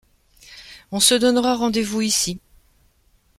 [0.91, 2.41] On se donnera rendez-vous ici.